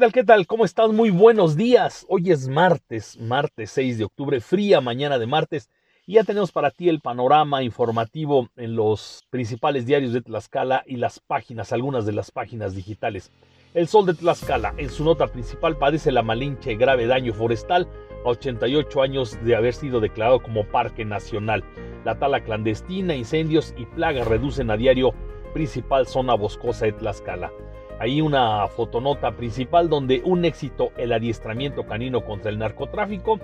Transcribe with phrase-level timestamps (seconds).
[0.00, 0.12] ¿Qué tal?
[0.14, 0.46] ¿Qué tal?
[0.46, 0.90] ¿Cómo estás?
[0.92, 2.06] Muy buenos días.
[2.08, 5.68] Hoy es martes, martes 6 de octubre, fría mañana de martes.
[6.06, 10.96] Y ya tenemos para ti el panorama informativo en los principales diarios de Tlaxcala y
[10.96, 13.30] las páginas, algunas de las páginas digitales.
[13.74, 17.86] El Sol de Tlaxcala, en su nota principal, padece la malinche grave daño forestal
[18.24, 21.62] a 88 años de haber sido declarado como parque nacional.
[22.06, 25.12] La tala clandestina, incendios y plagas reducen a diario
[25.52, 27.52] principal zona boscosa de Tlaxcala.
[28.00, 33.38] Ahí una fotonota principal donde un éxito el adiestramiento canino contra el narcotráfico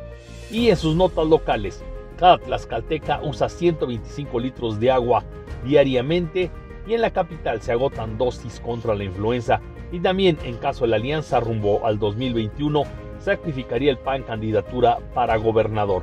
[0.50, 1.84] y en sus notas locales.
[2.16, 5.24] Cada tlaxcalteca usa 125 litros de agua
[5.62, 6.50] diariamente
[6.86, 9.60] y en la capital se agotan dosis contra la influenza
[9.92, 12.84] y también en caso de la alianza rumbo al 2021
[13.18, 16.02] sacrificaría el PAN candidatura para gobernador.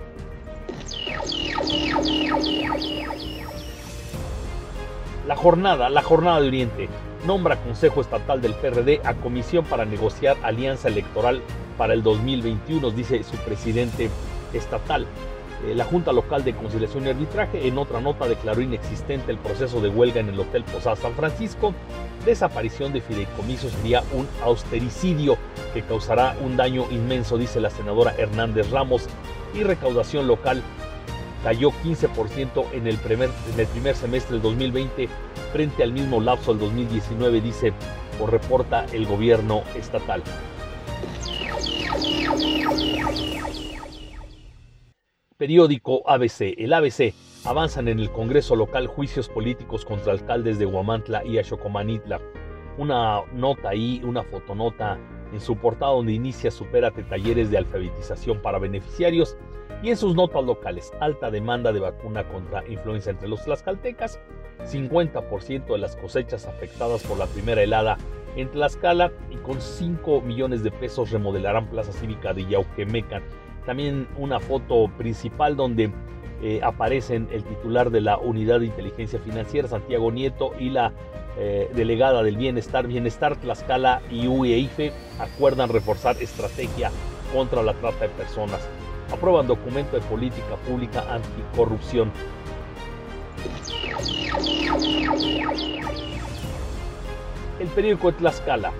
[5.26, 6.90] La jornada, la jornada de Oriente
[7.26, 11.42] nombra Consejo Estatal del PRD a comisión para negociar alianza electoral
[11.78, 14.10] para el 2021, dice su presidente
[14.54, 15.08] estatal.
[15.66, 19.80] Eh, la Junta Local de Conciliación y Arbitraje en otra nota declaró inexistente el proceso
[19.80, 21.74] de huelga en el Hotel Posada San Francisco.
[22.26, 25.38] Desaparición de fideicomiso sería un austericidio
[25.74, 29.08] que causará un daño inmenso, dice la senadora Hernández Ramos.
[29.54, 30.62] Y recaudación local
[31.44, 35.10] cayó 15% en el, primer, en el primer semestre del 2020
[35.54, 37.74] frente al mismo lapso del 2019, dice
[38.20, 40.24] o reporta el gobierno estatal.
[45.38, 46.56] Periódico ABC.
[46.58, 47.14] El ABC
[47.46, 52.20] avanzan en el Congreso local juicios políticos contra alcaldes de Huamantla y Achocomanitla.
[52.80, 54.98] Una nota ahí, una fotonota
[55.32, 59.38] en su portada donde inicia Supérate talleres de alfabetización para beneficiarios
[59.84, 64.18] y en sus notas locales, alta demanda de vacuna contra influenza entre los tlaxcaltecas,
[64.66, 67.98] 50% de las cosechas afectadas por la primera helada
[68.38, 73.24] en Tlaxcala y con 5 millones de pesos remodelarán Plaza Cívica de Yauquemecan.
[73.66, 75.92] También una foto principal donde
[76.42, 80.94] eh, aparecen el titular de la Unidad de Inteligencia Financiera, Santiago Nieto, y la
[81.38, 86.90] eh, delegada del Bienestar, Bienestar Tlaxcala y UEIFE acuerdan reforzar estrategia
[87.34, 88.62] contra la trata de personas
[89.14, 92.12] aprueban documento de política pública anticorrupción.
[97.60, 98.72] El periódico de Tlaxcala.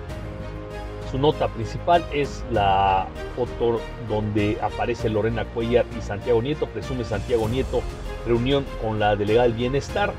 [1.10, 3.06] Su nota principal es la
[3.36, 7.82] foto donde aparece Lorena Cuellar y Santiago Nieto, presume Santiago Nieto,
[8.26, 10.12] reunión con la delegada del bienestar.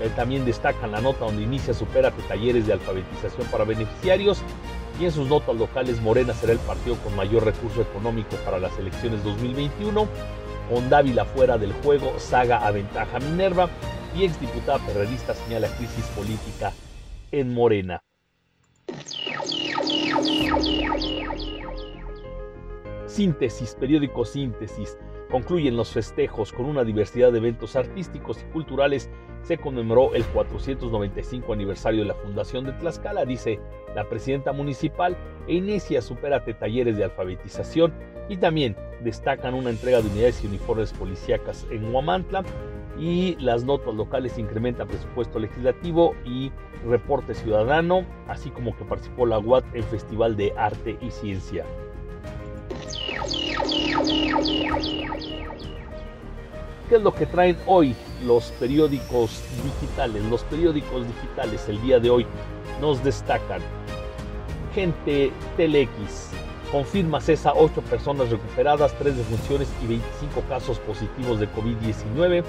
[0.00, 4.44] Eh, también destacan la nota donde inicia Supérate talleres de alfabetización para beneficiarios
[5.00, 8.76] y en sus notas locales Morena será el partido con mayor recurso económico para las
[8.78, 10.08] elecciones 2021.
[10.68, 13.68] Con Dávila fuera del juego, Saga aventaja Minerva
[14.14, 16.72] y exdiputada perredista señala crisis política
[17.30, 18.02] en Morena.
[23.06, 24.96] Síntesis, periódico Síntesis.
[25.30, 29.10] Concluyen los festejos con una diversidad de eventos artísticos y culturales.
[29.42, 33.60] Se conmemoró el 495 aniversario de la Fundación de Tlaxcala, dice
[33.94, 35.16] la presidenta municipal,
[35.46, 37.92] e inicia Superate talleres de alfabetización
[38.28, 42.42] y también destacan una entrega de unidades y uniformes policíacas en Huamantla
[42.98, 46.50] y las notas locales incrementan presupuesto legislativo y
[46.86, 51.64] reporte ciudadano, así como que participó la UAT en Festival de Arte y Ciencia.
[56.88, 57.94] ¿Qué es lo que traen hoy
[58.24, 60.24] los periódicos digitales?
[60.24, 62.26] Los periódicos digitales el día de hoy
[62.80, 63.60] nos destacan.
[64.74, 66.30] Gente Telex
[66.72, 72.42] confirma CESA 8 personas recuperadas, 3 defunciones y 25 casos positivos de COVID-19.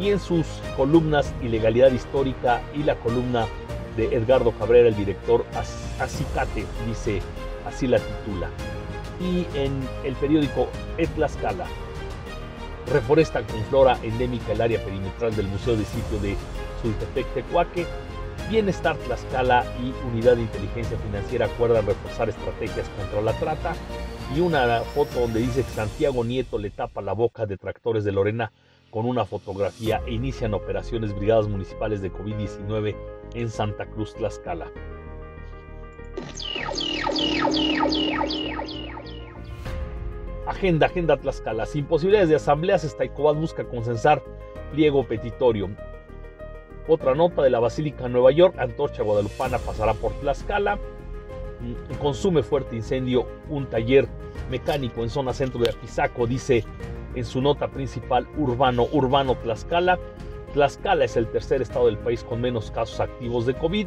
[0.00, 0.46] Y en sus
[0.78, 3.46] columnas Ilegalidad Histórica y la columna
[3.98, 5.44] de Edgardo Cabrera, el director
[6.00, 7.20] Acicate, dice,
[7.66, 8.48] así la titula
[9.20, 9.72] y en
[10.04, 11.66] el periódico Etlascala.
[12.92, 16.36] Reforestan con flora endémica el área perimetral del Museo de Sitio de
[16.82, 17.86] Sultepec Tecuaque.
[18.50, 23.74] Bienestar Tlaxcala y Unidad de Inteligencia Financiera acuerdan reforzar estrategias contra la trata.
[24.36, 28.12] Y una foto donde dice que Santiago Nieto le tapa la boca de tractores de
[28.12, 28.52] Lorena
[28.90, 32.94] con una fotografía e inician operaciones brigadas municipales de COVID-19
[33.34, 34.70] en Santa Cruz, Tlaxcala.
[40.46, 41.64] Agenda, agenda Tlaxcala.
[41.64, 44.22] Sin posibilidades de asambleas, Estaicobat busca consensar
[44.72, 45.70] pliego petitorio.
[46.86, 50.76] Otra nota de la Basílica Nueva York, Antorcha Guadalupana pasará por Tlaxcala.
[51.60, 54.06] Mm, consume fuerte incendio un taller
[54.50, 56.64] mecánico en zona centro de Apizaco, dice
[57.14, 59.98] en su nota principal urbano, urbano Tlaxcala.
[60.52, 63.86] Tlaxcala es el tercer estado del país con menos casos activos de COVID.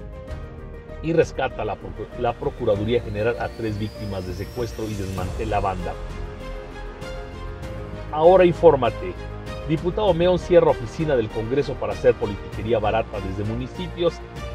[1.04, 1.78] y rescata la,
[2.20, 5.94] la Procuraduría General a tres víctimas de secuestro y desmantela banda.
[8.12, 9.14] Ahora infórmate.
[9.68, 14.14] Diputado Meón cierra oficina del Congreso para hacer politiquería barata desde municipios.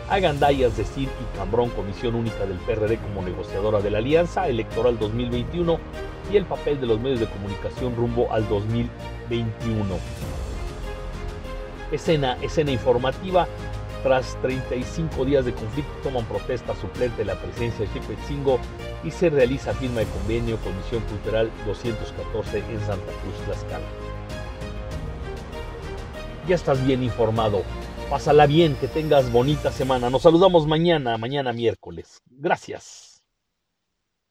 [0.09, 4.99] Agandayas de CIR y Cambrón, Comisión Única del PRD como negociadora de la Alianza Electoral
[4.99, 5.79] 2021
[6.33, 9.99] y el papel de los medios de comunicación rumbo al 2021.
[11.91, 13.47] Escena, escena informativa.
[14.03, 18.59] Tras 35 días de conflicto toman protesta suplente la presencia de Chipetzingo
[19.05, 23.87] y se realiza firma de convenio Comisión Cultural 214 en Santa Cruz, Tlaxcala.
[26.49, 27.63] Ya estás bien informado.
[28.11, 30.11] Pásala bien, que tengas bonita semana.
[30.11, 32.21] Nos saludamos mañana, mañana miércoles.
[32.29, 33.12] Gracias.